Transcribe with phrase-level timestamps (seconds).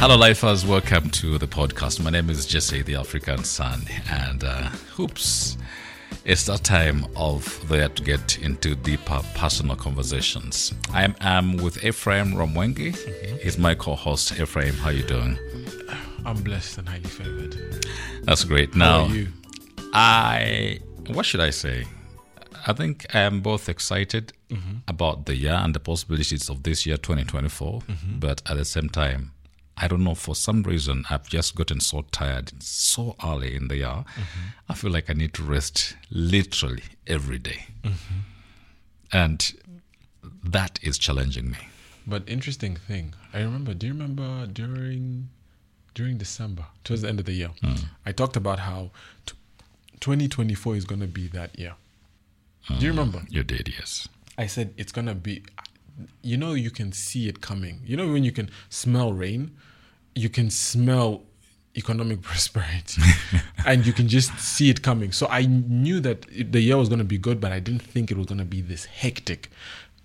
[0.00, 0.64] Hello, lifers.
[0.64, 2.00] Welcome to the podcast.
[2.02, 5.58] My name is Jesse, the African Son, and uh, oops,
[6.24, 10.72] it's that time of the year to get into deeper personal conversations.
[10.92, 12.96] I am am with Ephraim Rwamwenge.
[13.40, 14.38] He's my co-host.
[14.38, 15.36] Ephraim, how are you doing?
[16.24, 17.56] I'm blessed and highly favored.
[18.22, 18.76] That's great.
[18.76, 19.10] Now?
[19.92, 20.78] I
[21.08, 21.86] what should I say?
[22.66, 24.76] I think I am both excited Mm-hmm.
[24.88, 28.18] about the year and the possibilities of this year 2024, Mm-hmm.
[28.18, 29.32] but at the same time,
[29.80, 33.76] I don't know for some reason I've just gotten so tired so early in the
[33.76, 33.86] year.
[33.86, 34.48] Mm-hmm.
[34.68, 37.66] I feel like I need to rest literally every day.
[37.82, 38.18] Mm-hmm.
[39.12, 39.52] and
[40.44, 41.58] that is challenging me.
[42.06, 43.74] But interesting thing, I remember.
[43.74, 45.28] Do you remember during
[45.94, 47.50] during December, towards the end of the year,
[48.06, 48.90] I talked about how
[49.26, 49.34] t-
[50.00, 51.74] 2024 is going to be that year.
[52.68, 53.22] Do you remember?
[53.28, 54.08] You did, yes.
[54.36, 55.42] I said it's going to be.
[56.22, 57.80] You know, you can see it coming.
[57.84, 59.56] You know, when you can smell rain,
[60.14, 61.22] you can smell
[61.76, 63.02] economic prosperity,
[63.66, 65.12] and you can just see it coming.
[65.12, 68.10] So I knew that the year was going to be good, but I didn't think
[68.10, 69.50] it was going to be this hectic.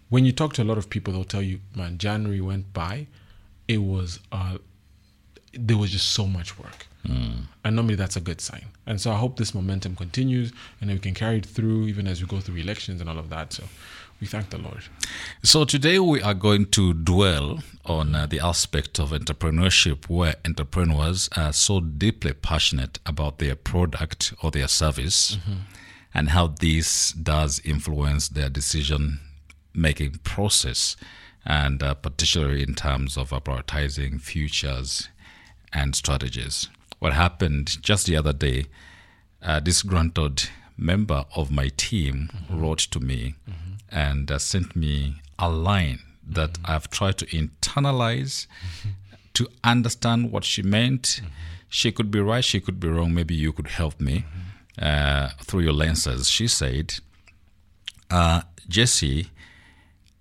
[0.10, 3.08] When you talk to a lot of people, they'll tell you, "Man, January went by.
[3.68, 4.58] It was uh,
[5.54, 6.88] there was just so much work."
[7.66, 8.66] And normally that's a good sign.
[8.86, 12.22] And so I hope this momentum continues and we can carry it through even as
[12.22, 13.54] we go through elections and all of that.
[13.54, 13.64] So
[14.24, 14.86] we thank the Lord.
[15.44, 21.28] So today we are going to dwell on uh, the aspect of entrepreneurship where entrepreneurs
[21.36, 25.38] are so deeply passionate about their product or their service
[26.14, 29.20] and how this does influence their decision
[29.74, 30.96] making process
[31.46, 35.10] and uh, particularly in terms of uh, prioritizing futures
[35.74, 36.70] and strategies.
[37.00, 38.68] What happened just the other day,
[39.42, 43.36] a disgruntled member of my team wrote to me
[43.90, 48.48] and uh, sent me a line that I've tried to internalize
[49.34, 51.22] to understand what she meant.
[51.70, 53.14] She could be right, she could be wrong.
[53.14, 54.26] Maybe you could help me
[54.80, 56.30] uh, through your lenses.
[56.30, 56.96] She said,
[58.10, 59.28] uh, Jesse,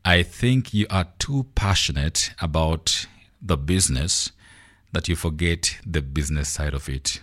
[0.04, 3.06] I think you are too passionate about
[3.40, 4.32] the business
[4.92, 7.20] that you forget the business side of it.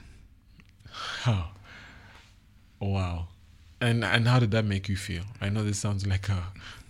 [2.80, 3.28] Wow.
[3.82, 5.24] And and how did that make you feel?
[5.42, 6.44] I know this sounds like a,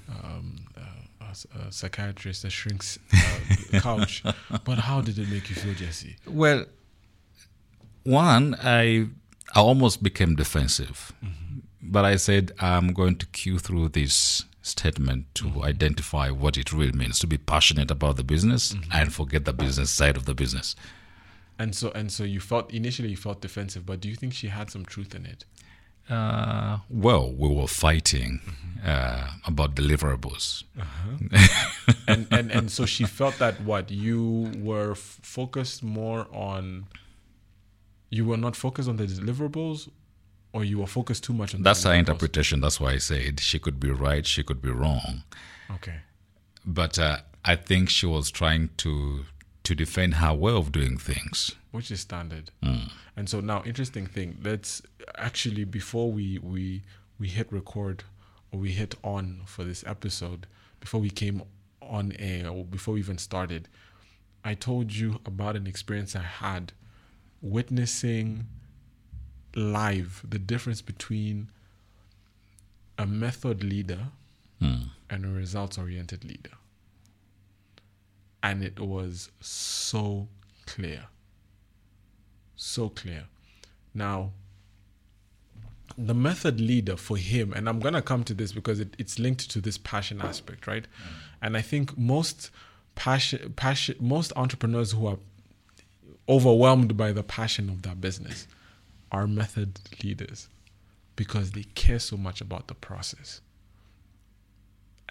[0.09, 4.23] um, a, a s- a psychiatrist that shrinks uh, couch,
[4.65, 6.15] but how did it make you feel, Jesse?
[6.27, 6.65] Well,
[8.03, 9.07] one, I
[9.55, 11.11] I almost became defensive,
[11.81, 16.91] but I said I'm going to cue through this statement to identify what it really
[16.91, 20.75] means to be passionate about the business and forget the business side of the business.
[21.57, 24.47] And so and so you felt initially you felt defensive, but do you think she
[24.47, 25.45] had some truth in it?
[26.09, 28.41] Uh, well, we were fighting
[28.85, 30.63] uh, about deliverables.
[32.07, 36.85] and and and so she felt that what you were f- focused more on
[38.09, 39.89] you were not focused on the deliverables
[40.51, 42.59] or you were focused too much on That's her interpretation.
[42.61, 45.23] That's why I said she could be right, she could be wrong.
[45.71, 45.97] okay
[46.65, 49.25] But uh, I think she was trying to
[49.63, 51.51] to defend her way of doing things.
[51.71, 52.51] Which is standard.
[52.63, 52.87] Hmm.
[53.15, 54.81] And so now interesting thing let's
[55.17, 56.83] actually before we we
[57.19, 58.03] we hit record
[58.51, 60.47] or we hit on for this episode
[60.79, 61.43] before we came
[61.81, 63.67] on air or before we even started
[64.45, 66.71] i told you about an experience i had
[67.41, 68.45] witnessing
[69.55, 71.49] live the difference between
[72.97, 74.07] a method leader
[74.59, 74.83] hmm.
[75.09, 76.51] and a results oriented leader.
[78.43, 80.27] And it was so
[80.65, 81.07] clear
[82.59, 83.25] so clear.
[83.93, 84.31] Now,
[85.97, 89.49] the method leader for him, and I'm gonna come to this because it, it's linked
[89.51, 90.83] to this passion aspect, right?
[90.83, 91.13] Mm.
[91.41, 92.51] And I think most
[92.95, 95.17] passion, passion, most entrepreneurs who are
[96.27, 98.47] overwhelmed by the passion of their business
[99.11, 100.47] are method leaders
[101.15, 103.41] because they care so much about the process.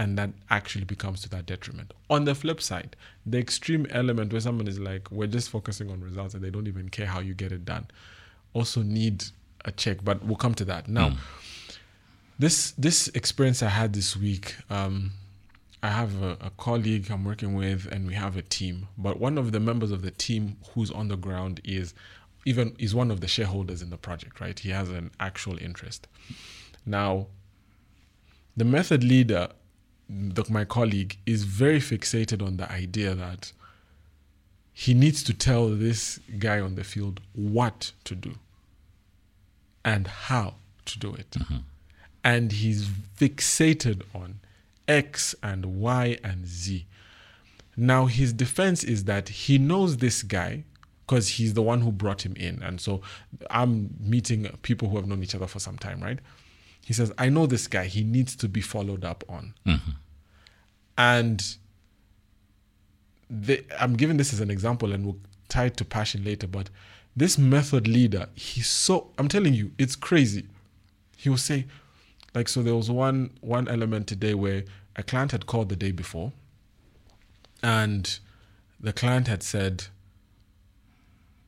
[0.00, 1.92] And that actually becomes to that detriment.
[2.08, 2.94] On the flip side,
[3.26, 6.68] the extreme element where someone is like, we're just focusing on results and they don't
[6.68, 7.88] even care how you get it done,
[8.54, 9.24] also need
[9.64, 10.04] a check.
[10.04, 10.86] But we'll come to that.
[10.86, 11.16] Now,
[12.38, 15.10] this this experience I had this week, um,
[15.82, 18.86] I have a, a colleague I'm working with, and we have a team.
[18.96, 21.92] But one of the members of the team who's on the ground is
[22.44, 24.40] even is one of the shareholders in the project.
[24.40, 26.06] Right, he has an actual interest.
[26.86, 27.26] Now,
[28.56, 29.48] the method leader,
[30.08, 33.52] the, my colleague, is very fixated on the idea that
[34.72, 38.36] he needs to tell this guy on the field what to do
[39.84, 41.30] and how to do it.
[41.32, 41.56] Mm-hmm.
[42.22, 42.86] And he's
[43.18, 44.40] fixated on
[44.86, 46.86] X and Y and Z.
[47.76, 50.64] Now, his defense is that he knows this guy
[51.06, 52.62] because he's the one who brought him in.
[52.62, 53.00] And so
[53.50, 56.18] I'm meeting people who have known each other for some time, right?
[56.88, 57.84] He says, I know this guy.
[57.84, 59.52] He needs to be followed up on.
[59.66, 59.90] Mm-hmm.
[60.96, 61.56] And
[63.28, 65.18] the, I'm giving this as an example and we'll
[65.50, 66.70] tie it to passion later, but
[67.14, 70.46] this method leader, he's so, I'm telling you, it's crazy.
[71.14, 71.66] He will say,
[72.34, 74.64] like, so there was one one element today where
[74.96, 76.32] a client had called the day before
[77.62, 78.18] and
[78.80, 79.84] the client had said,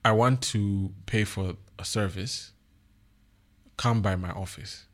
[0.04, 2.52] I want to pay for a service,
[3.78, 4.84] come by my office.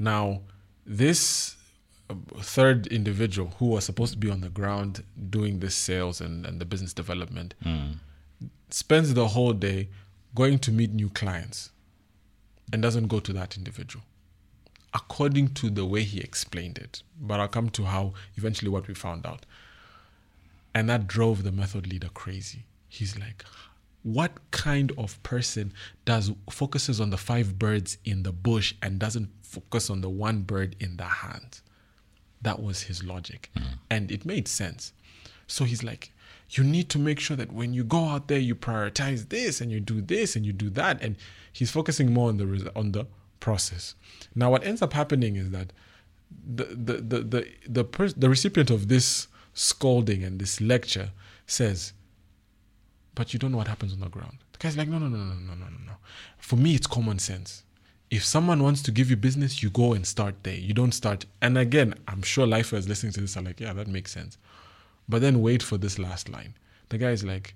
[0.00, 0.40] Now,
[0.86, 1.56] this
[2.08, 6.46] uh, third individual who was supposed to be on the ground doing this sales and,
[6.46, 7.54] and the business development
[8.70, 9.88] spends the whole day
[10.34, 11.70] going to meet new clients
[12.72, 14.04] and doesn't go to that individual
[14.94, 17.02] according to the way he explained it.
[17.20, 19.44] But i'll come to how eventually what we found out.
[20.74, 22.64] And that drove the method leader crazy.
[22.88, 23.44] He's like
[24.02, 25.72] what kind of person
[26.04, 30.42] does focuses on the five birds in the bush and doesn't focus on the one
[30.42, 31.60] bird in the hand?
[32.42, 33.50] That was his logic.
[33.56, 33.64] Hmm.
[33.90, 34.92] And it made sense.
[35.46, 36.12] So he's like
[36.52, 39.70] you need to make sure that when you go out there you prioritize this and
[39.70, 41.00] you do this and you do that.
[41.02, 41.16] And
[41.52, 43.06] he's focusing more on the res- on the
[43.38, 43.94] process.
[44.34, 45.72] Now what ends up happening is that
[46.46, 51.10] the the the the the, pers- the recipient of this scolding and this lecture
[51.46, 51.92] says
[53.14, 54.38] but you don't know what happens on the ground.
[54.52, 55.92] The guy's like, no, no, no, no, no, no, no, no.
[56.38, 57.64] For me, it's common sense.
[58.10, 60.54] If someone wants to give you business, you go and start there.
[60.54, 61.26] You don't start.
[61.40, 64.36] And again, I'm sure lifers listening to this are like, yeah, that makes sense.
[65.08, 66.54] But then wait for this last line.
[66.88, 67.54] The guy's like,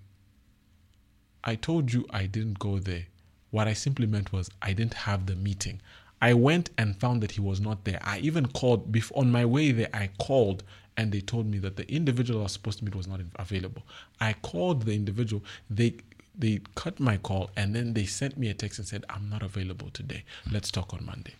[1.42, 3.06] I told you I didn't go there.
[3.50, 5.80] What I simply meant was I didn't have the meeting.
[6.22, 7.98] I went and found that he was not there.
[8.02, 9.90] I even called before on my way there.
[9.92, 10.62] I called
[10.96, 13.82] and they told me that the individual I was supposed to meet was not available.
[14.20, 15.42] I called the individual.
[15.68, 15.96] They
[16.36, 19.42] they cut my call and then they sent me a text and said, "I'm not
[19.42, 20.24] available today.
[20.50, 21.34] Let's talk on Monday."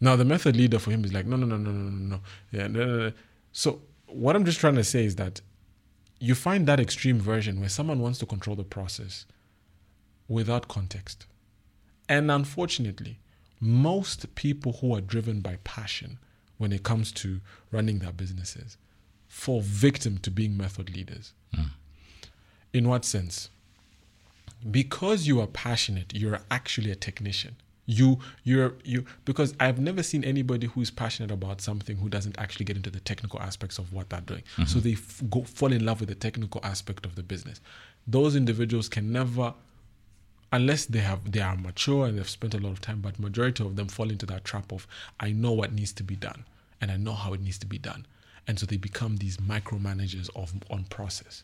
[0.00, 2.20] Now the method leader for him is like, "No, no, no, no, no, no, no."
[2.50, 3.12] Yeah, no, no, no.
[3.52, 5.40] So what I'm just trying to say is that
[6.18, 9.26] you find that extreme version where someone wants to control the process
[10.28, 11.26] without context.
[12.08, 13.18] And unfortunately,
[13.60, 16.18] most people who are driven by passion
[16.62, 17.40] when it comes to
[17.72, 18.76] running their businesses
[19.32, 21.32] fall victim to being method leaders.
[21.54, 21.62] Hmm.
[22.72, 23.48] In what sense?
[24.70, 27.56] Because you are passionate, you're actually a technician.
[27.86, 32.66] You, you're, you, because I've never seen anybody who's passionate about something who doesn't actually
[32.66, 34.44] get into the technical aspects of what they're doing.
[34.56, 34.80] So mm-hmm.
[34.80, 37.60] they f- go, fall in love with the technical aspect of the business.
[38.06, 39.54] Those individuals can never
[40.52, 43.64] unless they have they are mature and they've spent a lot of time but majority
[43.64, 44.86] of them fall into that trap of
[45.18, 46.44] i know what needs to be done
[46.82, 48.04] and i know how it needs to be done
[48.46, 51.42] and so they become these micromanagers of on process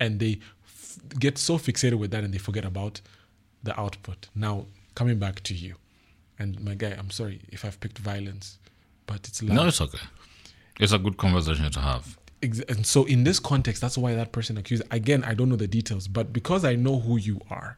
[0.00, 3.00] and they f- get so fixated with that and they forget about
[3.62, 4.66] the output now
[4.96, 5.76] coming back to you
[6.40, 8.58] and my guy i'm sorry if i've picked violence
[9.10, 9.56] but it's loud.
[9.56, 9.98] No, it's okay.
[10.78, 12.16] It's a good conversation to have.
[12.42, 15.68] And so in this context that's why that person accused again i don't know the
[15.68, 17.76] details but because i know who you are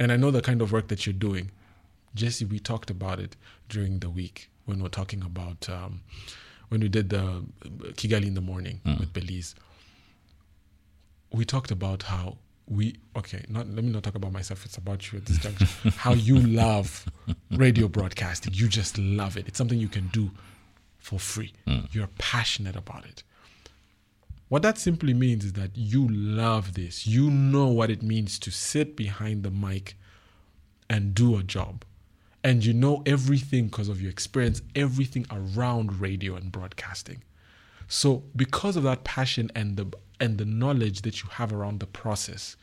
[0.00, 1.52] and i know the kind of work that you're doing
[2.12, 3.36] jesse we talked about it
[3.68, 6.00] during the week when we are talking about um,
[6.68, 7.44] when we did the
[7.94, 9.54] kigali in the morning with belize
[11.32, 15.12] we talked about how we okay not let me not talk about myself it's about
[15.12, 15.66] you at this juncture.
[15.96, 17.04] How you love
[17.50, 18.54] radio broadcasting.
[18.54, 19.46] You just love it.
[19.48, 20.30] It's something you can do
[20.98, 21.52] for free.
[21.92, 23.22] You're passionate about it.
[24.48, 27.06] What that simply means is that you love this.
[27.06, 29.96] You know what it means to sit behind the mic
[30.88, 31.84] and do a job.
[32.44, 37.22] And you know everything because of your experience, everything around radio and broadcasting.
[37.88, 39.86] So because of that passion and the
[40.20, 42.56] and the knowledge that you have around the process,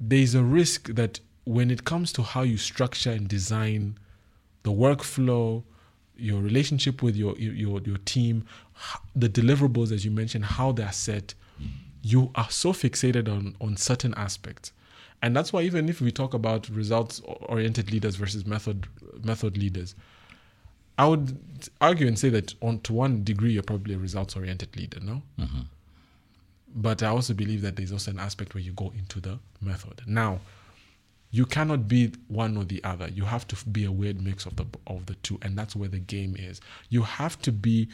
[0.00, 3.98] there's a risk that when it comes to how you structure and design
[4.62, 5.62] the workflow,
[6.16, 8.44] your relationship with your your your team,
[9.14, 11.34] the deliverables as you mentioned, how they're set,
[12.02, 14.72] you are so fixated on on certain aspects,
[15.22, 18.86] and that's why even if we talk about results oriented leaders versus method
[19.22, 19.94] method leaders,
[20.96, 21.38] I would
[21.80, 25.22] argue and say that on to one degree you're probably a results oriented leader, no.
[25.38, 25.60] Mm-hmm.
[26.74, 30.02] But I also believe that there's also an aspect where you go into the method.
[30.06, 30.40] Now,
[31.30, 33.08] you cannot be one or the other.
[33.08, 35.88] You have to be a weird mix of the of the two, and that's where
[35.88, 36.60] the game is.
[36.88, 37.88] You have to be.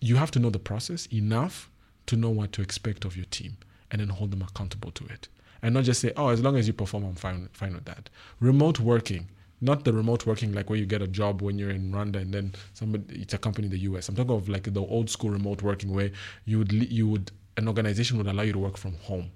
[0.00, 1.70] You have to know the process enough
[2.06, 3.56] to know what to expect of your team,
[3.92, 5.28] and then hold them accountable to it,
[5.62, 8.10] and not just say, "Oh, as long as you perform, I'm fine fine with that."
[8.40, 9.28] Remote working,
[9.60, 12.34] not the remote working like where you get a job when you're in Rwanda and
[12.34, 14.08] then somebody it's a company in the US.
[14.08, 16.10] I'm talking of like the old school remote working where
[16.44, 19.30] you would you would an organization would allow you to work from home,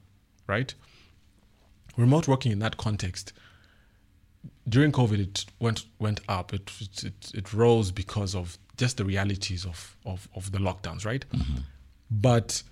[0.49, 0.75] right?
[1.97, 3.33] Remote working in that context
[4.69, 6.53] during COVID it went went up.
[6.53, 6.71] It
[7.05, 11.25] it it rose because of just the realities of of of the lockdowns, right?
[11.31, 11.59] Mm-hmm.
[12.11, 12.63] But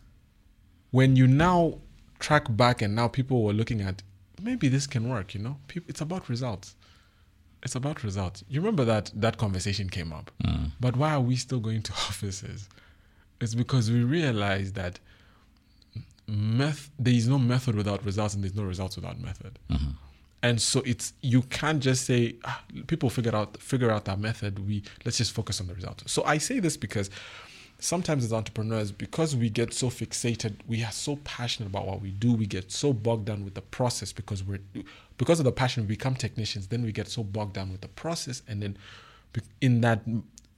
[0.95, 1.77] when you now
[2.21, 4.01] track back and now people were looking at
[4.41, 6.77] maybe this can work, you know, people, it's about results.
[7.65, 8.45] It's about results.
[8.49, 10.31] You remember that that conversation came up.
[10.79, 12.69] But why are we still going to offices?
[13.41, 15.01] It's because we realize that
[16.29, 19.59] meth- there is no method without results, and there's no results without method.
[20.45, 24.65] And so it's you can't just say ah, people figure out figure out that method.
[24.65, 26.05] We let's just focus on the results.
[26.13, 27.11] So I say this because
[27.79, 32.11] sometimes as entrepreneurs, because we get so fixated, we are so passionate about what we
[32.11, 34.61] do, we get so bogged down with the process because we're
[35.17, 36.67] because of the passion we become technicians.
[36.69, 38.77] Then we get so bogged down with the process, and then
[39.61, 40.01] in that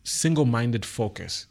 [0.04, 1.46] single-minded focus,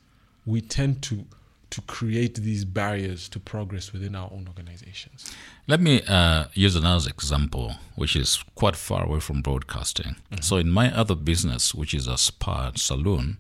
[0.46, 1.26] we tend to
[1.72, 5.36] to create these barriers to progress within our own organizations.
[5.68, 10.16] Let me uh, use another example, which is quite far away from broadcasting.
[10.42, 13.40] So, in my other business, which is a spa and saloon,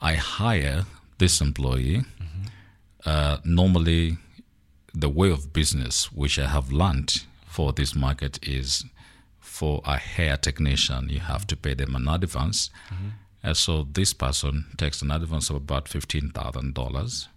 [0.00, 0.86] I hire
[1.20, 2.02] this employee.
[3.06, 4.18] Uh, normally,
[4.92, 7.10] the way of business which I have learned
[7.46, 8.84] for this market is
[9.38, 12.70] for a hair technician, you have to pay them an advance.
[13.42, 16.74] And so this person takes an advance of about $15,000.
[16.74, 17.28] dollars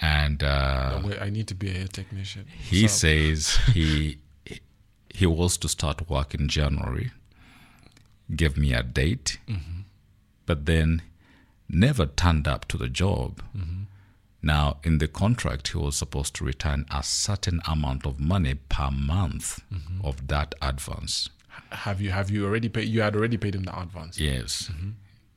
[0.00, 2.46] And uh, Wait, I need to be a hair technician.
[2.70, 4.18] he So- says he
[5.14, 7.10] he was to start work in January.
[8.34, 9.38] Gave me a date,
[10.46, 11.02] but then
[11.72, 13.42] never turned up to the job.
[14.44, 18.90] Now, in the contract, he was supposed to return a certain amount of money per
[18.90, 19.60] month
[20.02, 21.30] of that advance.
[21.70, 22.88] have you have you already paid?
[22.88, 24.18] You had already paid him the advance.
[24.18, 24.70] Yes.
[24.72, 24.90] Mm-hmm.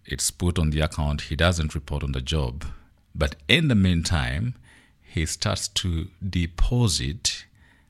[0.05, 1.21] It's put on the account.
[1.21, 2.65] He doesn't report on the job.
[3.13, 4.55] But in the meantime,
[5.01, 7.45] he starts to deposit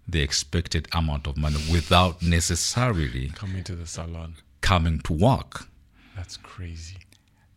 [0.08, 4.36] the expected amount of money without necessarily Coming to the salon.
[4.62, 5.68] coming to work.
[6.16, 6.98] That's crazy.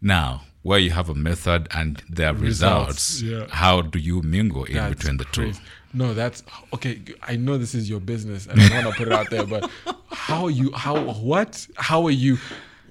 [0.00, 3.47] Now, where you have a method and there are Results, results, yeah.
[3.55, 5.59] how do you mingle in That's between the crazy.
[5.59, 5.64] two?
[5.95, 6.43] No, that's
[6.75, 7.00] okay.
[7.23, 9.47] I know this is your business, and I want to put it out there.
[9.47, 9.71] But
[10.11, 10.71] how are you?
[10.73, 11.67] How what?
[11.76, 12.37] How are you?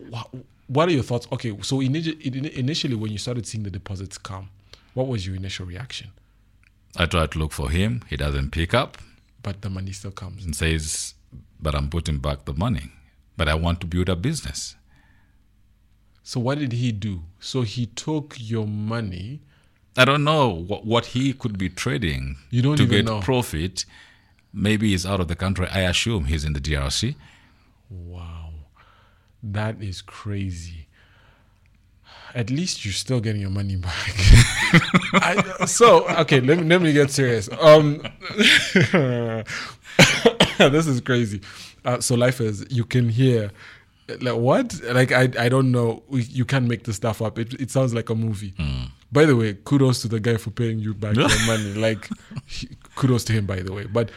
[0.09, 0.27] What,
[0.67, 1.27] what are your thoughts?
[1.31, 2.17] Okay, so initially,
[2.57, 4.49] initially when you started seeing the deposits come,
[4.95, 6.09] what was your initial reaction?
[6.97, 8.01] I try to look for him.
[8.09, 8.97] He doesn't pick up
[9.43, 10.43] But the money still comes.
[10.43, 11.13] and says,
[11.61, 12.91] But I'm putting back the money.
[13.37, 14.75] But I want to build a business.
[16.27, 17.21] So what did he do?
[17.39, 19.39] So he took your money.
[19.95, 23.21] I don't know what, what he could be trading You don't to get know.
[23.21, 23.85] profit.
[24.51, 25.69] Maybe he's out of the country.
[25.71, 27.15] I assume he's in the DRC.
[27.89, 28.49] Wow,
[29.41, 30.89] that is crazy.
[32.35, 34.13] At least you're still getting your money back.
[35.13, 37.47] I, so okay, let me let me get serious.
[37.57, 38.01] Um,
[40.57, 41.39] this is crazy.
[41.85, 43.51] Uh, so life is you can hear
[44.21, 47.37] like what like I I don't know you can't make this stuff up.
[47.39, 48.53] It it sounds like a movie.
[49.11, 51.73] By the way, kudos to the guy for paying you back your money.
[51.73, 52.09] Like
[52.45, 53.85] he- kudos to him by the way.
[53.85, 54.11] But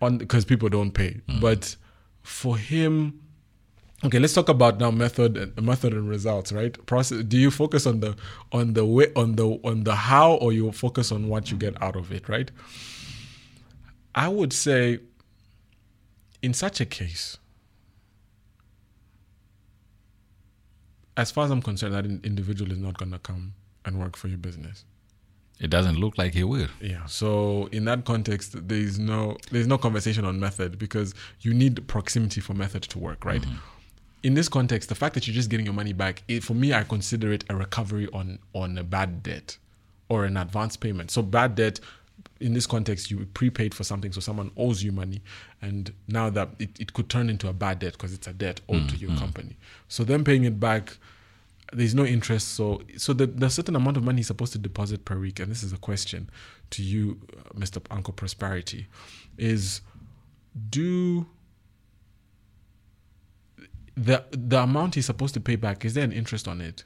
[0.00, 1.20] on because people don't pay.
[1.40, 1.76] But
[2.22, 3.20] for him
[4.04, 7.84] okay let's talk about now method and method and results right process do you focus
[7.84, 8.14] on the
[8.52, 11.74] on the way on the on the how or you focus on what you get
[11.82, 12.52] out of it right
[14.14, 15.00] i would say
[16.42, 17.38] in such a case
[21.18, 23.52] as far as i'm concerned that individual is not going to come
[23.84, 24.84] and work for your business
[25.60, 26.68] It doesn't look like he will.
[26.80, 27.04] yeah.
[27.06, 29.20] So in that context, there is no
[29.50, 31.08] there's no conversation on method because
[31.44, 33.42] you need proximity for method to work, right?
[33.42, 34.26] Mm-hmm.
[34.28, 36.68] In this context, the fact that you're just getting your money back, it, for me,
[36.72, 39.58] I consider it a recovery on on a bad debt
[40.08, 41.10] or an advance payment.
[41.10, 41.80] So bad debt,
[42.40, 45.22] in this context, you prepaid for something, so someone owes you money,
[45.60, 48.60] and now that it, it could turn into a bad debt because it's a debt
[48.68, 49.56] owed to your company.
[49.88, 50.96] So them paying it back
[51.72, 52.48] there's no interest.
[52.54, 55.50] So so the, the certain amount of money he's supposed to deposit per week and
[55.50, 56.30] this is a question
[56.70, 58.86] to you uh, mr uncle prosperity
[59.36, 59.80] is
[60.70, 61.26] do
[63.96, 66.84] the the amount he's supposed to pay back is there an interest on it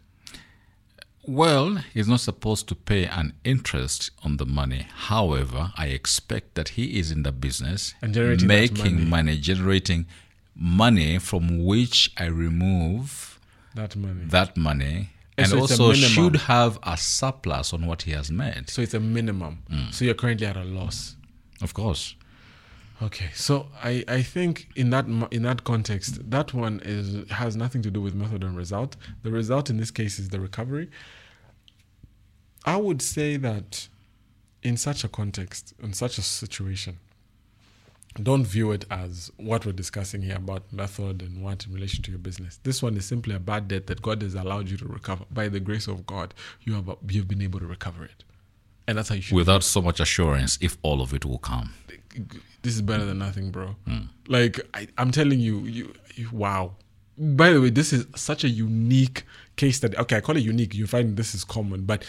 [1.24, 4.88] Well, he's not supposed to pay an interest on the money.
[4.92, 9.32] However, I expect that he is in the business And generating making money.
[9.32, 10.06] money, generating
[10.56, 13.38] money from which I remove
[13.74, 18.10] that money that money And and so also should have a surplus on what he
[18.12, 18.68] has made.
[18.68, 19.94] so it's a minimum mm.
[19.94, 21.16] so you're currently at a loss
[21.62, 22.14] Of course.
[23.02, 27.82] Okay, so I, I think in that in that context, that one is has nothing
[27.82, 28.96] to do with method and result.
[29.24, 30.88] The result in this case is the recovery.
[32.64, 33.88] I would say that
[34.62, 37.00] in such a context, in such a situation,
[38.22, 42.12] don't view it as what we're discussing here about method and what in relation to
[42.12, 42.60] your business.
[42.62, 45.24] This one is simply a bad debt that God has allowed you to recover.
[45.28, 48.22] By the grace of God, you have you've been able to recover it,
[48.86, 49.34] and that's how you should.
[49.34, 51.74] Without so much assurance, if all of it will come.
[52.62, 53.76] This is better than nothing, bro.
[53.86, 54.02] Hmm.
[54.28, 56.74] Like I, I'm telling you, you, you, wow.
[57.18, 59.24] By the way, this is such a unique
[59.56, 59.96] case study.
[59.98, 60.74] Okay, I call it unique.
[60.74, 62.04] You find this is common, but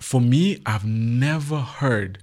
[0.00, 2.18] for me, I've never heard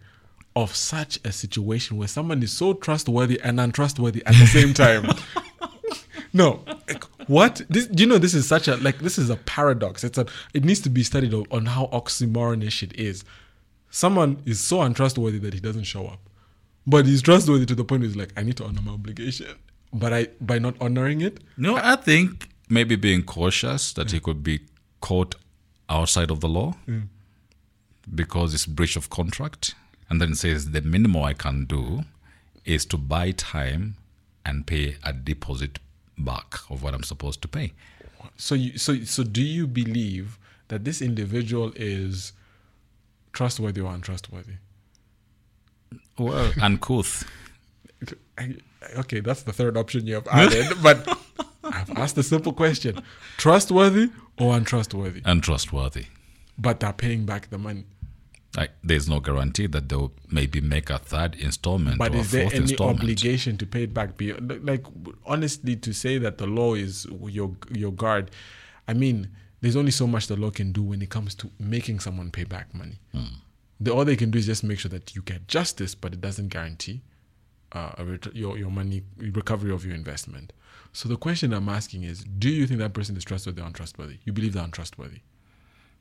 [0.56, 5.08] of such a situation where someone is so trustworthy and untrustworthy at the same time.
[6.34, 7.62] no, like, what?
[7.70, 10.04] This, do you know this is such a like this is a paradox.
[10.04, 13.24] It's a it needs to be studied on, on how oxymoronish it is.
[13.90, 16.20] Someone is so untrustworthy that he doesn't show up,
[16.86, 19.48] but he's trustworthy to the point where he's like, I need to honor my obligation,
[19.94, 24.44] but I by not honoring it, No, I think maybe being cautious that he could
[24.44, 24.62] be
[25.02, 25.36] caught
[25.90, 27.08] outside of the law mm.
[28.16, 29.76] because it's breach of contract.
[30.10, 32.04] And then says the minimum I can do
[32.66, 33.96] is to buy time
[34.46, 35.80] and pay a deposit
[36.18, 37.74] back of what I'm supposed to pay.
[38.38, 42.34] So you so so do you believe that this individual is
[43.34, 44.54] trustworthy or untrustworthy?
[46.18, 47.24] Well, uncouth.
[48.98, 51.08] Okay, that's the third option you have added, but
[51.64, 53.02] I've asked a simple question:
[53.38, 55.22] trustworthy or untrustworthy?
[55.26, 56.06] Untrustworthy.
[56.58, 57.86] But they're paying back the money.
[58.58, 62.32] Like, there's no guarantee that they'll maybe make a third installment But or a is
[62.32, 63.00] there any installment.
[63.00, 64.10] obligation to pay it back?
[64.20, 64.86] Like
[65.26, 68.32] honestly, to say that the law is your your guard.
[68.88, 69.30] I mean,
[69.62, 72.44] there's only so much the law can do when it comes to making someone pay
[72.44, 73.00] back money.
[73.14, 73.36] Hmm.
[73.82, 76.22] The all they can do is just make sure that you get justice, but it
[76.22, 77.02] doesn't guarantee
[77.72, 80.54] uh, a ret- your your money recovery of your investment.
[80.94, 84.18] So the question I'm asking is: Do you think that person is trustworthy or untrustworthy?
[84.24, 85.22] You believe they're untrustworthy?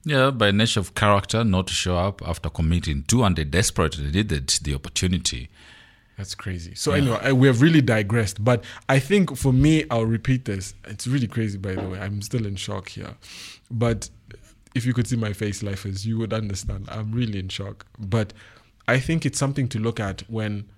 [0.05, 4.11] Yeah, by nature of character, not to show up after committing two and they desperately
[4.11, 5.51] needed the opportunity.
[6.17, 6.75] That's crazy.
[6.75, 10.75] So anyway, I, we have really digressed, but I think for me, I'll repeat this.
[10.85, 11.99] It's really crazy, by the way.
[11.99, 13.15] I'm still in shock here,
[13.71, 14.11] but
[14.75, 16.89] if you could see my face, life is you would understand.
[16.91, 18.33] I'm really in shock, but
[18.87, 20.69] I think it's something to look at when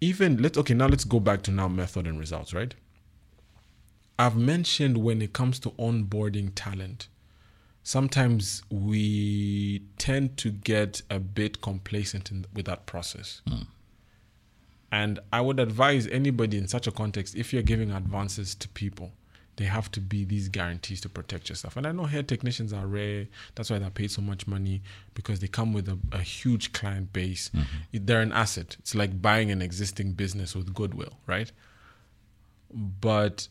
[0.00, 2.74] even let's okay now let's go back to now method and results, right?
[4.18, 7.08] I've mentioned when it comes to onboarding talent,
[7.84, 13.42] sometimes we tend to get a bit complacent in, with that process.
[13.48, 13.62] Hmm.
[14.90, 19.12] And I would advise anybody in such a context, if you're giving advances to people,
[19.58, 21.76] they have to be these guarantees to protect yourself.
[21.76, 23.26] And I know hair technicians are rare.
[23.56, 24.82] That's why they're paid so much money
[25.14, 27.50] because they come with a, a huge client base.
[27.50, 28.06] Mm-hmm.
[28.06, 28.76] They're an asset.
[28.78, 31.50] It's like buying an existing business with goodwill, right?
[32.72, 33.48] But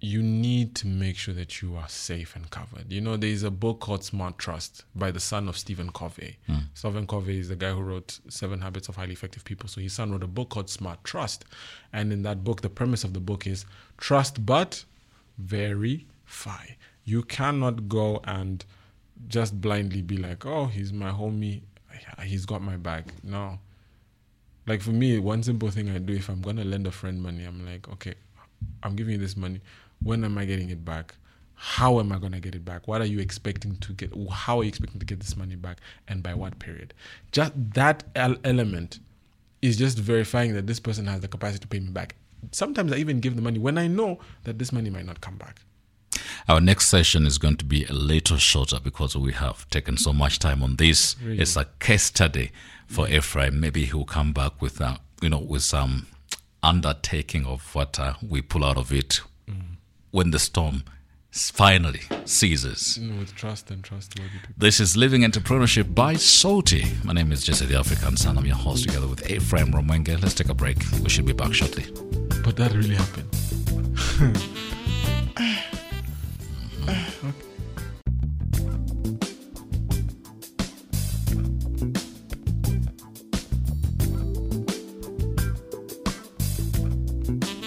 [0.00, 2.90] you need to make sure that you are safe and covered.
[2.90, 6.38] You know, there's a book called Smart Trust by the son of Stephen Covey.
[6.46, 6.54] Hmm.
[6.74, 9.68] Stephen Covey is the guy who wrote Seven Habits of Highly Effective People.
[9.68, 11.44] So his son wrote a book called Smart Trust.
[11.92, 13.64] And in that book, the premise of the book is
[13.98, 14.84] trust but
[15.40, 16.64] verify.
[17.04, 18.64] You cannot go and
[19.28, 21.62] just blindly be like, oh, he's my homie.
[22.22, 23.06] He's got my back.
[23.22, 23.58] No.
[24.66, 27.44] Like for me, one simple thing I do if I'm gonna lend a friend money,
[27.44, 28.14] I'm like, okay,
[28.82, 29.60] I'm giving you this money.
[30.02, 31.14] When am I getting it back?
[31.54, 32.88] How am I gonna get it back?
[32.88, 34.12] What are you expecting to get?
[34.30, 36.94] How are you expecting to get this money back, and by what period?
[37.32, 39.00] Just that element
[39.60, 42.16] is just verifying that this person has the capacity to pay me back.
[42.52, 45.36] Sometimes I even give the money when I know that this money might not come
[45.36, 45.62] back.
[46.48, 50.12] Our next session is going to be a little shorter because we have taken so
[50.12, 51.16] much time on this.
[51.22, 51.40] Really?
[51.40, 52.50] It's a case study
[52.86, 53.60] for Ephraim.
[53.60, 56.06] Maybe he'll come back with, uh, you know, with some
[56.62, 59.20] undertaking of what uh, we pull out of it
[60.10, 60.82] when the storm
[61.32, 62.98] finally ceases.
[63.18, 64.54] With trust and trustworthy people.
[64.58, 67.04] This is Living Entrepreneurship by Saltee.
[67.04, 68.36] My name is Jesse the African Son.
[68.36, 70.20] I'm your host together with Ephraim Rwamwenge.
[70.22, 70.78] Let's take a break.
[71.02, 71.84] We should be back shortly.
[72.42, 73.28] But that really happened.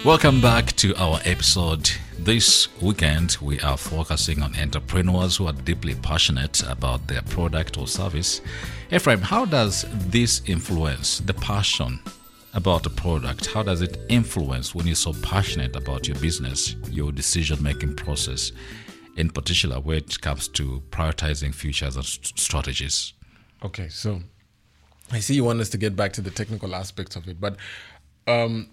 [0.03, 1.89] Welcome back to our episode.
[2.23, 7.85] This weekend, we are focusing on entrepreneurs who are deeply passionate about their product or
[7.85, 8.39] service.
[8.91, 11.99] Ephraim, how does this influence the passion
[12.53, 13.47] about the product?
[13.47, 18.53] How does it influence when you're so passionate about your business, your decision making process,
[19.17, 23.11] in particular, when it comes to prioritizing futures and strategies?
[23.65, 24.21] Okay, so
[25.11, 27.57] I see you want us to get back to the technical aspects of it, but
[28.27, 28.69] um,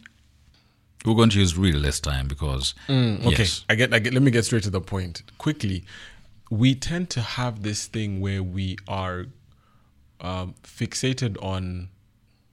[1.05, 4.13] We're going to use really less time because Mm, okay, yes, I get, I get.
[4.13, 5.85] Let me get straight to the point quickly.
[6.51, 9.27] We tend to have this thing where we are
[10.21, 11.89] um, fixated on.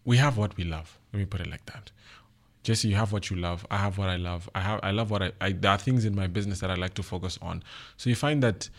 [0.06, 0.98] We have what we love.
[1.12, 1.92] Let me put it like that.
[2.64, 3.66] Jesse, you have what you love.
[3.72, 4.50] I have what I love.
[4.56, 4.80] I have.
[4.84, 5.52] I love what I, I.
[5.52, 7.64] There are things in my business that I like to focus on.
[7.98, 8.70] So you find that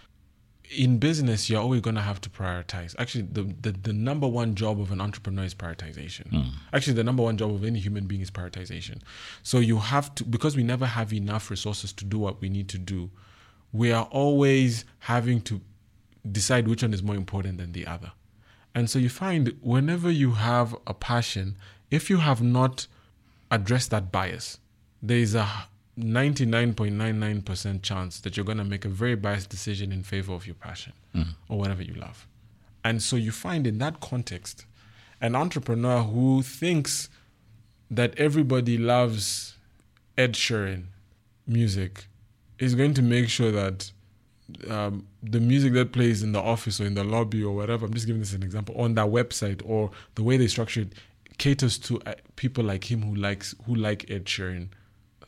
[0.70, 2.94] in business, you're always going to have to prioritize.
[2.98, 6.28] Actually, the, the, the number one job of an entrepreneur is prioritization.
[6.28, 6.56] Hmm.
[6.72, 9.00] Actually, the number one job of any human being is prioritization.
[9.42, 12.68] So you have to, because we never have enough resources to do what we need
[12.70, 13.10] to do,
[13.72, 15.60] we are always having to
[16.30, 18.12] decide which one is more important than the other.
[18.74, 21.56] And so you find whenever you have a passion,
[21.90, 22.86] if you have not
[23.50, 24.58] addressed that bias,
[25.02, 25.48] there is a
[25.98, 30.54] 99.99% chance that you're going to make a very biased decision in favor of your
[30.54, 30.92] passion
[31.48, 32.26] or whatever you love.
[32.84, 34.64] And so you find in that context,
[35.20, 37.08] an entrepreneur who thinks
[37.90, 39.56] that everybody loves
[40.16, 40.84] Ed Sheeran
[41.46, 42.06] music
[42.58, 43.90] is going to make sure that
[44.70, 47.94] um, the music that plays in the office or in the lobby or whatever, I'm
[47.94, 50.92] just giving this an example, on that website or the way they structure it
[51.38, 54.68] caters to uh, people like him who likes who like Ed Sheeran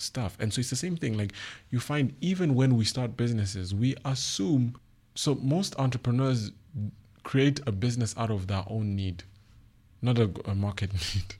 [0.00, 0.36] stuff.
[0.40, 1.16] And so it's the same thing.
[1.16, 1.32] Like
[1.70, 4.76] you find even when we start businesses, we assume
[5.14, 6.52] so most entrepreneurs
[7.22, 9.24] create a business out of their own need,
[10.02, 11.34] not a, a market need.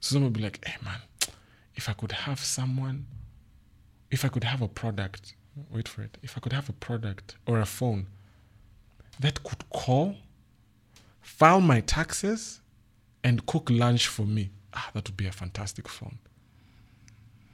[0.00, 1.00] So someone will be like, hey man,
[1.74, 3.06] if I could have someone,
[4.10, 5.34] if I could have a product,
[5.70, 8.06] wait for it, if I could have a product or a phone
[9.20, 10.16] that could call,
[11.20, 12.60] file my taxes,
[13.22, 16.18] and cook lunch for me, ah, that would be a fantastic phone.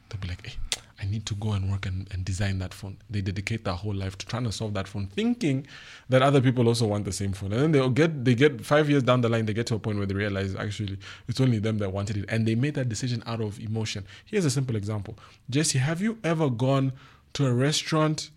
[0.09, 0.55] They'll be like, hey,
[1.01, 2.97] I need to go and work and, and design that phone.
[3.11, 5.67] They dedicate their whole life to trying to solve that phone, thinking
[6.09, 7.53] that other people also want the same phone.
[7.53, 9.79] And then they'll get they get five years down the line, they get to a
[9.79, 12.25] point where they realize actually it's only them that wanted it.
[12.29, 14.07] And they made that decision out of emotion.
[14.25, 15.19] Here's a simple example.
[15.51, 16.93] Jesse, have you ever gone
[17.35, 18.31] to a restaurant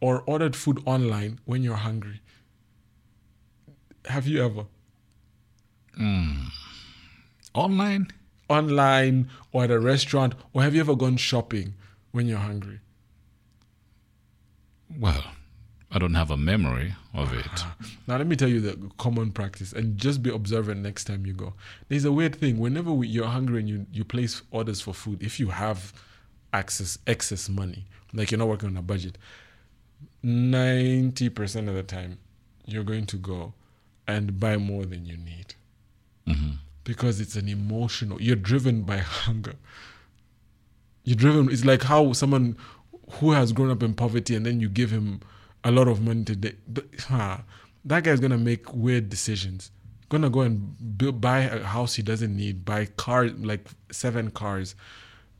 [0.00, 2.20] or ordered food online when you're hungry?
[4.06, 4.66] Have you ever?
[5.96, 6.48] Hmm.
[7.54, 8.08] online.
[8.48, 11.74] Online or at a restaurant, or have you ever gone shopping
[12.12, 12.80] when you're hungry?
[14.98, 15.24] Well,
[15.90, 17.64] I don't have a memory of it.
[18.06, 21.32] Now, let me tell you the common practice and just be observant next time you
[21.32, 21.54] go.
[21.88, 22.58] There's a weird thing.
[22.58, 25.94] Whenever we, you're hungry and you, you place orders for food, if you have
[26.52, 29.16] access, excess money, like you're not working on a budget,
[30.22, 32.18] 90% of the time,
[32.66, 33.54] you're going to go
[34.06, 35.54] and buy more than you need
[36.26, 36.56] mm-hmm.
[36.84, 39.54] Because it's an emotional, you're driven by hunger.
[41.02, 42.56] You're driven, it's like how someone
[43.12, 45.20] who has grown up in poverty and then you give him
[45.62, 46.54] a lot of money today
[47.84, 49.70] that guy's gonna make weird decisions.
[50.08, 54.74] Gonna go and build, buy a house he doesn't need, buy cars like seven cars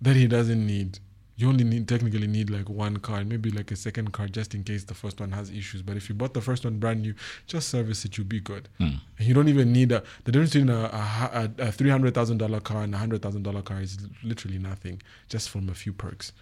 [0.01, 0.99] that he doesn't need.
[1.37, 4.63] You only need technically need like one car, maybe like a second car just in
[4.63, 5.83] case the first one has issues.
[5.83, 7.15] But if you bought the first one brand new,
[7.47, 8.69] just service it, you'll be good.
[8.79, 8.97] Hmm.
[9.19, 12.39] And you don't even need a the difference between a, a, a three hundred thousand
[12.39, 15.93] dollar car and a hundred thousand dollar car is literally nothing, just from a few
[15.93, 16.33] perks.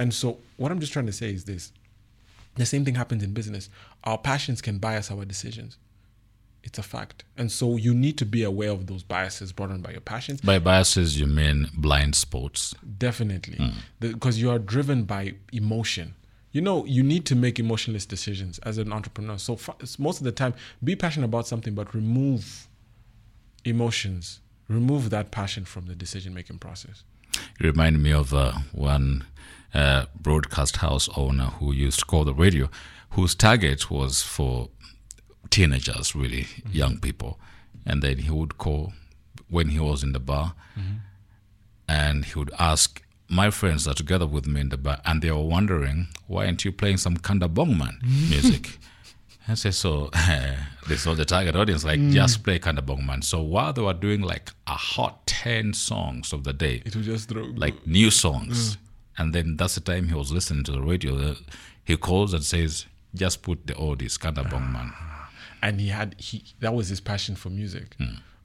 [0.00, 1.72] And so what I'm just trying to say is this:
[2.56, 3.70] the same thing happens in business.
[4.02, 5.76] Our passions can bias our decisions.
[6.62, 7.24] It's a fact.
[7.36, 10.40] And so you need to be aware of those biases brought on by your passions.
[10.40, 12.74] By biases, you mean blind spots.
[12.98, 13.72] Definitely.
[13.98, 16.14] Because you are driven by emotion.
[16.52, 19.38] You know, you need to make emotionless decisions as an entrepreneur.
[19.38, 22.68] So fa- most of the time, be passionate about something, but remove
[23.64, 27.04] emotions, remove that passion from the decision making process.
[27.60, 29.24] You remind me of uh, one
[29.72, 32.68] uh, broadcast house owner who used to call the radio,
[33.10, 34.68] whose target was for
[35.48, 36.72] teenagers, really mm-hmm.
[36.72, 37.38] young people.
[37.86, 38.92] And then he would call
[39.48, 40.98] when he was in the bar mm-hmm.
[41.88, 45.30] and he would ask, My friends are together with me in the bar, and they
[45.30, 48.30] were wondering, Why aren't you playing some Kanda Bongo Man mm-hmm.
[48.30, 48.78] music?
[49.48, 50.10] I said, So
[50.88, 52.12] this was the target audience, like, mm.
[52.12, 53.22] just play Kanda Bongo Man.
[53.22, 57.02] So while they were doing like a hot 10 songs of the day, It will
[57.02, 58.76] just throw like new songs.
[58.76, 58.78] Mm.
[59.18, 61.34] And then that's the time he was listening to the radio.
[61.84, 64.92] He calls and says, just put the oldies, Kanda Bongo Man.
[65.62, 67.96] And he had he that was his passion for music.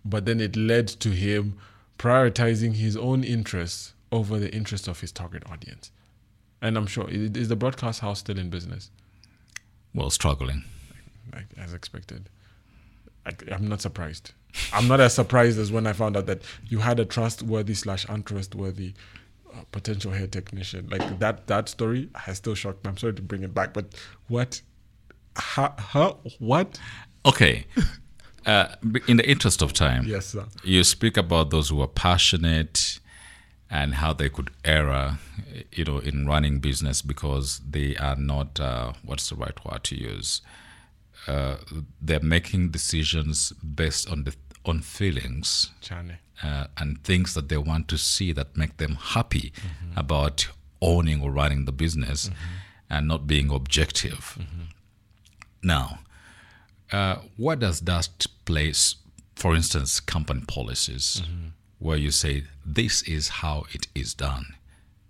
[0.04, 1.58] But then it led to him
[1.98, 5.92] prioritizing his own interests over the interests of his target audience.
[6.62, 8.92] And i'm sure is the broadcast house still in business?
[9.94, 10.64] Well, struggling.
[11.34, 12.30] like, as expected.
[13.26, 14.32] I, i'm not surprised.
[14.72, 18.06] I'm not as surprised as when i found out that you had a trustworthy slash
[18.08, 18.94] untrustworthy
[19.54, 20.88] uh, potential hair technician.
[20.90, 22.90] Like that that story has still shocked me.
[22.90, 23.86] I'm sorry to bring it back but
[24.28, 24.62] what
[25.38, 26.80] how, how what
[27.26, 27.66] Okay.
[28.46, 28.76] Uh,
[29.08, 30.46] in the interest of time, Yes, sir.
[30.64, 33.00] you speak about those who are passionate
[33.72, 35.18] and how they could err,
[35.72, 39.96] you know, in running business because they are not uh, what's the right word to
[39.96, 40.42] use.
[41.26, 41.56] Uh,
[42.00, 45.72] they're making decisions based on the on feelings
[46.44, 49.52] uh, and things that they want to see that make them happy
[49.98, 50.50] about
[50.84, 52.30] owning or running the business
[52.92, 54.38] and not being objective.
[55.64, 55.98] Now,
[56.92, 58.96] uh, what does that place,
[59.36, 61.22] for instance, company policies,
[61.80, 64.56] where you say, this is how it is done,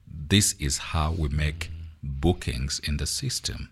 [0.08, 1.70] this is how we make
[2.02, 3.70] bookings in the system,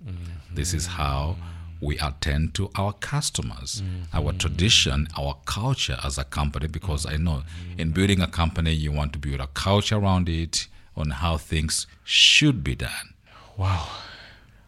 [0.53, 1.37] this is how
[1.81, 7.43] we attend to our customers, our tradition, our culture as a company, because I know
[7.77, 11.87] in building a company, you want to build a culture around it on how things
[12.03, 13.13] should be done.
[13.57, 13.87] Wow.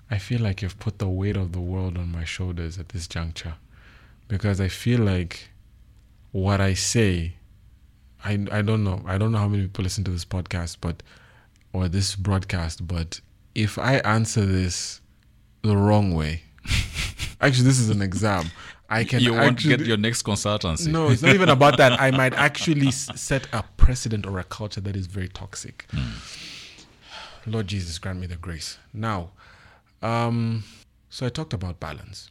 [0.10, 3.08] I feel like you've put the weight of the world on my shoulders at this
[3.08, 3.56] juncture
[4.28, 5.50] because I feel like
[6.32, 7.34] what I say,
[8.24, 9.02] I, I don't know.
[9.06, 11.02] I don't know how many people listen to this podcast, but,
[11.74, 13.20] or this broadcast, but
[13.54, 15.02] if I answer this
[15.62, 16.44] the wrong way,
[17.42, 18.52] actually, this is an exam.
[18.90, 20.88] I can you won't actually, get your next consultancy.
[20.88, 22.00] no, it's not even about that.
[22.00, 25.86] I might actually set a precedent or a culture that is very toxic.
[25.90, 26.12] Hmm.
[27.48, 28.78] Lord Jesus, grant me the grace.
[28.94, 29.32] Now,
[30.06, 30.64] um,
[31.10, 32.30] so I talked about balance.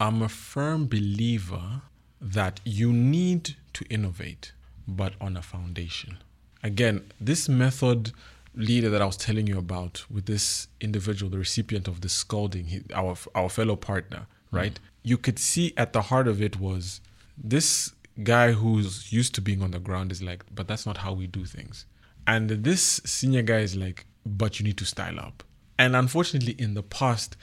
[0.00, 1.82] I'm a firm believer
[2.20, 4.52] that you need to innovate,
[4.88, 6.18] but on a foundation.
[6.62, 8.12] Again, this method
[8.54, 12.66] leader that I was telling you about with this individual, the recipient of the scolding,
[12.66, 14.78] he, our our fellow partner, right?
[15.02, 17.00] You could see at the heart of it was
[17.36, 21.12] this guy who's used to being on the ground is like, but that's not how
[21.12, 21.86] we do things.
[22.26, 25.42] And this senior guy is like, but you need to style up.
[25.78, 27.36] And unfortunately, in the past,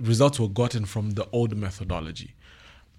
[0.00, 2.34] results were gotten from the old methodology.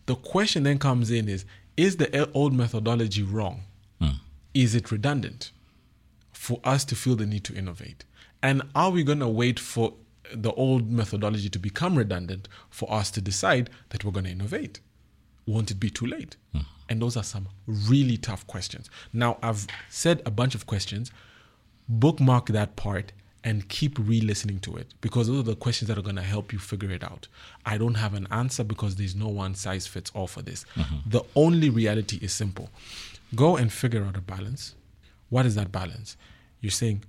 [0.05, 3.63] The question then comes in is is the old methodology wrong?
[3.99, 4.17] Hmm.
[4.53, 5.51] Is it redundant
[6.31, 8.05] for us to feel the need to innovate?
[8.41, 9.93] And are we going to wait for
[10.33, 14.81] the old methodology to become redundant for us to decide that we're going to innovate?
[15.47, 16.35] Won't it be too late?
[16.51, 16.61] Hmm.
[16.89, 18.89] And those are some really tough questions.
[19.11, 21.11] Now, I've said a bunch of questions.
[21.89, 23.13] Bookmark that part
[23.43, 26.21] and keep re listening to it because those are the questions that are going to
[26.21, 27.27] help you figure it out.
[27.65, 30.65] I don't have an answer because there's no one size fits all for this.
[30.75, 31.09] Mm-hmm.
[31.09, 32.69] The only reality is simple
[33.35, 34.75] go and figure out a balance.
[35.29, 36.15] What is that balance?
[36.61, 37.03] You're saying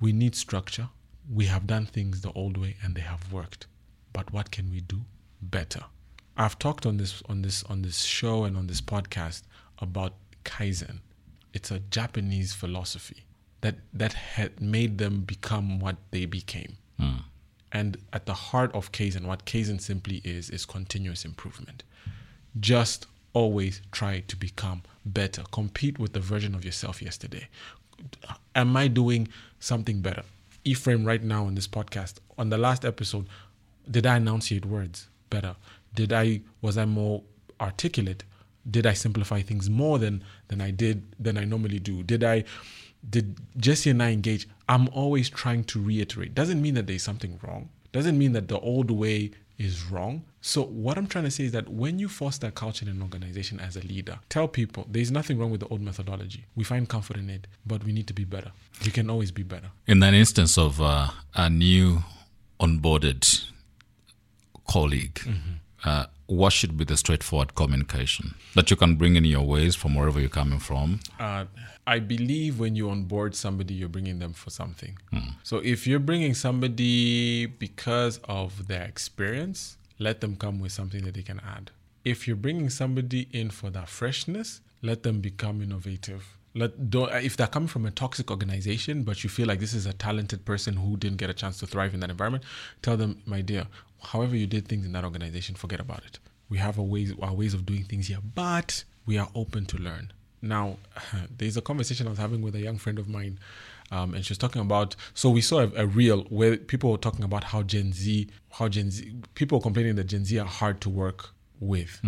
[0.00, 0.88] we need structure.
[1.32, 3.66] We have done things the old way and they have worked.
[4.12, 5.00] But what can we do
[5.40, 5.84] better?
[6.36, 9.42] I've talked on this on this on this show and on this podcast
[9.78, 10.14] about
[10.44, 11.00] kaizen.
[11.52, 13.24] It's a Japanese philosophy
[13.62, 16.76] that that had made them become what they became.
[16.98, 17.22] Hmm.
[17.72, 21.84] And at the heart of Kaizen, what Kaizen simply is, is continuous improvement.
[22.60, 25.42] Just always try to become better.
[25.52, 27.48] Compete with the version of yourself yesterday.
[28.54, 30.24] Am I doing something better?
[30.64, 33.26] Ephraim, right now on this podcast, on the last episode,
[33.90, 35.56] did I enunciate words better?
[35.94, 37.22] Did I was I more
[37.60, 38.24] articulate?
[38.70, 42.02] Did I simplify things more than than I did than I normally do?
[42.02, 42.44] Did I
[43.08, 44.48] did Jesse and I engage?
[44.68, 46.34] I'm always trying to reiterate.
[46.34, 47.68] Doesn't mean that there's something wrong.
[47.92, 50.24] Doesn't mean that the old way is wrong.
[50.40, 53.02] So what I'm trying to say is that when you foster a culture in an
[53.02, 56.46] organization as a leader, tell people there's nothing wrong with the old methodology.
[56.56, 58.50] We find comfort in it, but we need to be better.
[58.84, 59.70] We can always be better.
[59.86, 62.02] In an instance of uh, a new
[62.58, 63.46] onboarded
[64.66, 65.20] colleague,
[65.84, 69.94] uh, what should be the straightforward communication that you can bring in your ways from
[69.94, 71.00] wherever you're coming from?
[71.18, 71.44] Uh,
[71.86, 74.96] I believe when you onboard somebody, you're bringing them for something.
[75.42, 81.14] So if you're bringing somebody because of their experience, let them come with something that
[81.14, 81.70] they can add.
[82.04, 86.36] If you're bringing somebody in for that freshness, let them become innovative.
[86.54, 89.86] Let don't if they're coming from a toxic organization, but you feel like this is
[89.86, 92.44] a talented person who didn't get a chance to thrive in that environment,
[92.82, 93.66] tell them, my dear,
[94.02, 96.18] however you did things in that organization, forget about it.
[96.48, 99.78] We have a ways our ways of doing things here, but we are open to
[99.78, 100.12] learn.
[100.42, 100.76] Now,
[101.38, 103.38] there's a conversation I was having with a young friend of mine,
[103.90, 104.94] um, and she was talking about.
[105.14, 108.68] So we saw a, a reel where people were talking about how Gen Z, how
[108.68, 112.00] Gen Z, people complaining that Gen Z are hard to work with.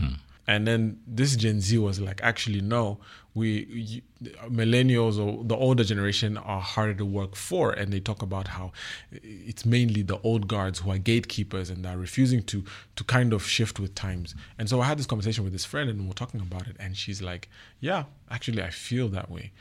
[0.47, 2.99] And then this Gen Z was like, actually, no,
[3.35, 4.03] we you,
[4.49, 7.73] millennials or the older generation are harder to work for.
[7.73, 8.73] And they talk about how
[9.11, 12.63] it's mainly the old guards who are gatekeepers and are refusing to
[12.97, 14.35] to kind of shift with times.
[14.59, 16.97] And so I had this conversation with this friend, and we're talking about it, and
[16.97, 17.49] she's like,
[17.81, 19.53] yeah, actually, I feel that way.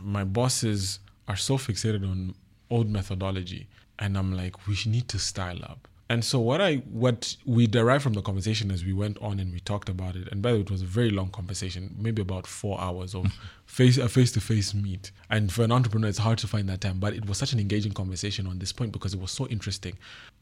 [0.00, 2.34] My bosses are so fixated on
[2.68, 5.86] old methodology, and I'm like, we need to style up.
[6.12, 9.50] And so what I what we derived from the conversation as we went on and
[9.50, 12.20] we talked about it, and by the way, it was a very long conversation, maybe
[12.20, 13.32] about four hours of
[13.64, 15.10] face a face to face meet.
[15.30, 17.60] And for an entrepreneur, it's hard to find that time, but it was such an
[17.60, 19.96] engaging conversation on this point because it was so interesting.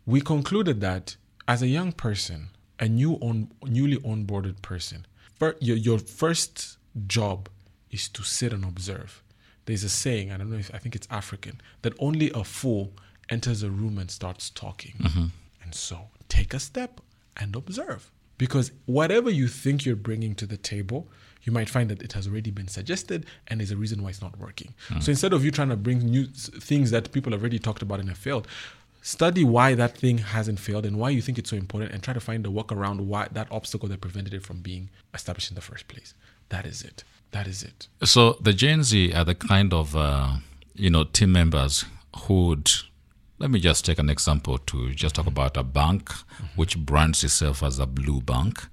[0.06, 1.14] We concluded that
[1.46, 2.48] as a young person,
[2.80, 5.06] a new on newly onboarded person,
[5.38, 7.48] fir- your your first job
[7.92, 9.22] is to sit and observe.
[9.66, 12.92] There's a saying, I don't know if I think it's African, that only a fool
[13.28, 14.94] enters a room and starts talking.
[14.98, 15.26] Mm-hmm.
[15.70, 17.00] And so take a step
[17.36, 18.10] and observe.
[18.38, 21.06] Because whatever you think you're bringing to the table,
[21.44, 24.20] you might find that it has already been suggested and there's a reason why it's
[24.20, 24.74] not working.
[25.00, 28.00] So instead of you trying to bring new things that people have already talked about
[28.00, 28.48] and have failed,
[29.00, 32.14] study why that thing hasn't failed and why you think it's so important and try
[32.14, 35.60] to find a workaround why that obstacle that prevented it from being established in the
[35.60, 36.14] first place.
[36.48, 37.04] That is it.
[37.30, 37.86] That is it.
[38.02, 40.38] So the Gen Z are the kind of uh,
[40.74, 41.84] you know team members
[42.22, 42.72] who would.
[43.40, 46.10] Let me just take an example to just talk about a bank
[46.56, 48.66] which brands itself as a blue bank,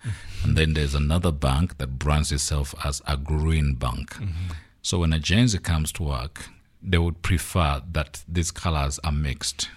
[0.44, 4.18] and then there's another bank that brands itself as a green bank.
[4.82, 6.50] So when a Gen Z comes to work,
[6.84, 9.70] they would prefer that these colors are mixed,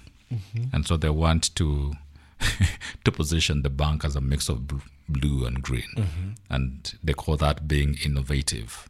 [0.73, 1.93] and so they want to
[3.05, 4.77] to position the bank as a mix of bl-
[5.09, 5.87] blue and green,
[6.49, 8.89] and they call that being innovative.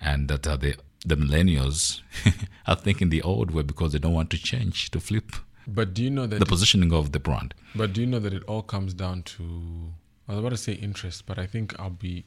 [0.00, 2.00] And that uh, the the millennials
[2.66, 5.32] are thinking the old way because they don't want to change to flip
[5.66, 7.54] But do you know that the positioning of the brand.
[7.74, 9.92] But do you know that it all comes down to
[10.26, 12.24] I was about to say interest, but I think I'll be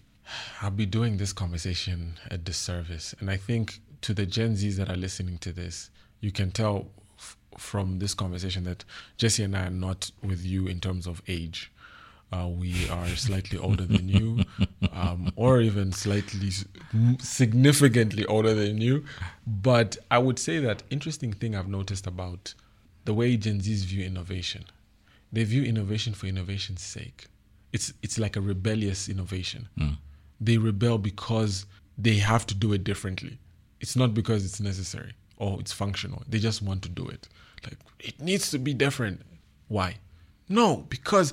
[0.62, 3.14] I'll be doing this conversation a disservice.
[3.20, 6.88] And I think to the Gen Zs that are listening to this, you can tell
[7.18, 8.86] f- from this conversation that
[9.18, 11.72] Jesse and I are not with you in terms of age.
[12.32, 14.44] Uh, we are slightly older than you,
[14.94, 16.50] um, or even slightly
[17.20, 19.04] significantly older than you.
[19.46, 22.54] But I would say that interesting thing I've noticed about
[23.04, 24.64] the way Gen Zs view innovation
[25.32, 27.28] they view innovation for innovation's sake.
[27.72, 29.70] It's it's like a rebellious innovation.
[30.40, 31.66] They rebel because
[31.98, 33.38] they have to do it differently.
[33.80, 36.24] It's not because it's necessary or it's functional.
[36.28, 37.28] They just want to do it.
[37.64, 39.22] Like it needs to be different.
[39.68, 39.98] Why?
[40.50, 41.32] No, because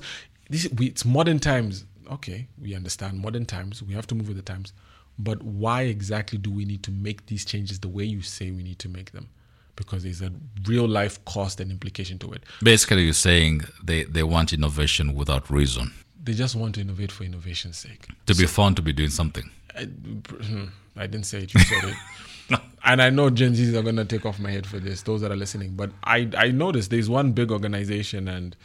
[0.49, 1.85] this we, it's modern times.
[2.11, 3.83] Okay, we understand modern times.
[3.83, 4.73] We have to move with the times.
[5.19, 8.63] But why exactly do we need to make these changes the way you say we
[8.63, 9.29] need to make them?
[9.75, 10.31] Because there's a
[10.65, 12.43] real life cost and implication to it.
[12.63, 15.91] Basically, you're saying they, they want innovation without reason.
[16.23, 18.07] They just want to innovate for innovation's sake.
[18.27, 19.49] To be fun to be doing something.
[19.75, 22.59] I, hmm, I didn't say it, you said it.
[22.85, 25.21] and I know Gen Zs are going to take off my head for this, those
[25.21, 25.75] that are listening.
[25.75, 28.55] But I, I noticed there's one big organization and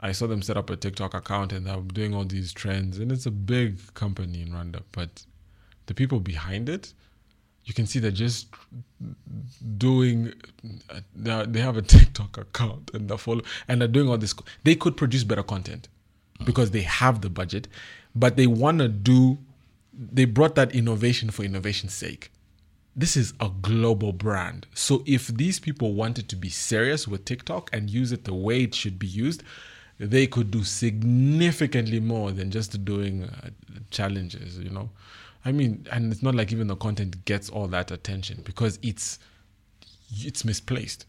[0.00, 2.98] I saw them set up a TikTok account and they're doing all these trends.
[2.98, 4.82] And it's a big company in Rwanda.
[4.92, 5.24] But
[5.86, 6.92] the people behind it,
[7.68, 8.48] you can see they're just
[9.76, 10.32] doing
[11.14, 14.34] they have a TikTok account and they're follow and they're doing all this
[14.64, 15.88] they could produce better content
[16.44, 17.68] because they have the budget
[18.14, 19.38] but they want to do
[19.92, 22.32] they brought that innovation for innovation's sake
[22.96, 27.68] this is a global brand so if these people wanted to be serious with TikTok
[27.72, 29.42] and use it the way it should be used
[29.98, 33.50] they could do significantly more than just doing uh,
[33.90, 34.88] challenges you know
[35.44, 39.18] I mean, and it's not like even the content gets all that attention because it's
[40.20, 41.06] it's misplaced.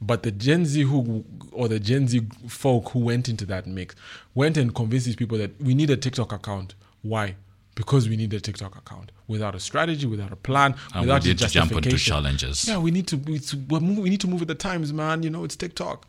[0.00, 3.94] But the Gen Z who or the Gen Z folk who went into that mix
[4.34, 6.74] went and convinced these people that we need a TikTok account.
[7.02, 7.36] Why?
[7.74, 9.10] Because we need a TikTok account.
[9.26, 12.68] Without a strategy, without a plan, And we without a need to jump into challenges.
[12.68, 15.22] Yeah, we need to we, to- we need to move with the times, man.
[15.24, 16.06] You know, it's TikTok.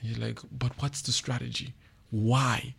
[0.00, 1.74] And you're like, but what's the strategy?
[2.10, 2.74] Why?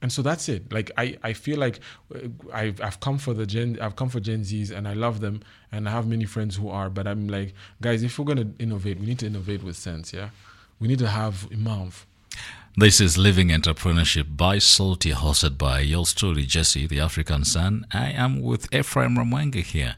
[0.00, 0.72] And so that's it.
[0.72, 1.78] Like I, I feel like
[2.14, 5.20] uh, I've, I've come for the Gen, I've come for Gen Zs, and I love
[5.20, 6.90] them, and I have many friends who are.
[6.90, 10.12] But I'm like, guys, if we're gonna innovate, we need to innovate with sense.
[10.12, 10.30] Yeah,
[10.80, 11.92] we need to have imam.
[12.76, 17.86] This is Living Entrepreneurship by Saltee, hosted by your story, Jesse, the African Son.
[17.92, 19.96] I am with Ephraim Rwamwenge here.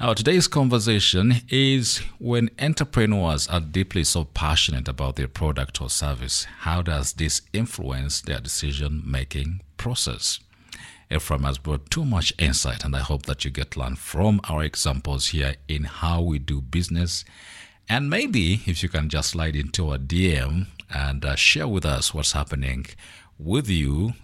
[0.00, 6.44] Our today's conversation is when entrepreneurs are deeply so passionate about their product or service,
[6.60, 10.40] how does this influence their decision making process?
[11.10, 14.64] Ephraim has brought too much insight, and I hope that you get learn from our
[14.64, 17.26] examples here in how we do business.
[17.86, 22.14] And maybe if you can just slide into a DM and uh, share with us
[22.14, 22.86] what's happening
[23.38, 24.14] with you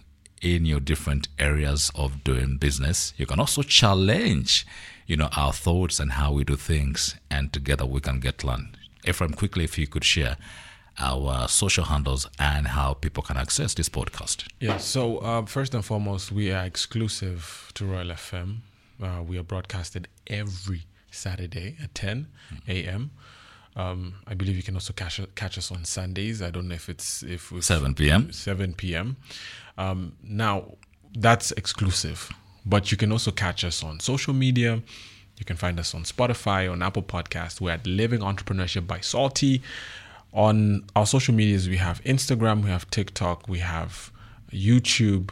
[0.41, 3.13] in your different areas of doing business.
[3.17, 4.65] You can also challenge,
[5.09, 8.75] you know, our thoughts and how we do things, and together we can get learn.
[9.07, 10.37] Ephraim, quickly, if you could share
[10.99, 14.47] our social handles and how people can access this podcast.
[14.59, 14.77] Yeah.
[14.77, 18.57] So uh, first and foremost, we are exclusive to Royal FM.
[19.01, 22.27] Uh, we are broadcasted every Saturday at 10
[22.67, 23.09] a.m.
[23.75, 26.41] Um, I believe you can also catch catch us on Sundays.
[26.41, 28.31] I don't know if it's if it's 7 p.m.
[28.31, 29.17] 7 p.m.
[29.77, 30.75] Um, now
[31.17, 32.29] that's exclusive,
[32.65, 34.81] but you can also catch us on social media.
[35.37, 37.61] You can find us on Spotify, on Apple Podcast.
[37.61, 39.61] We're at Living Entrepreneurship by Saltee.
[40.33, 44.11] On our social medias, we have Instagram, we have TikTok, we have
[44.51, 45.31] YouTube,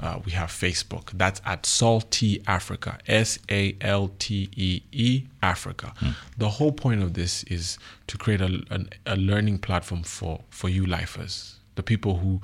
[0.00, 1.10] uh, we have Facebook.
[1.12, 5.92] That's at Saltee Africa, S A L T E E Africa.
[6.38, 10.68] The whole point of this is to create a, an- a learning platform for, for
[10.68, 12.40] you lifers, the people who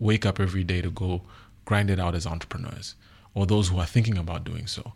[0.00, 1.22] wake up every day to go
[1.64, 2.94] grind it out as entrepreneurs,
[3.36, 4.92] or those who are thinking about doing so.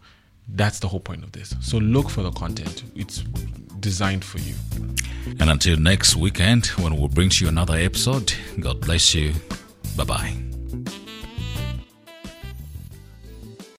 [0.48, 1.54] That's the whole point of this.
[1.60, 2.82] So look for the content.
[2.96, 3.18] It's
[3.78, 4.54] designed for you.
[5.38, 9.34] And until next weekend, when we'll bring to you another episode, God bless you.
[9.96, 11.09] Bye bye.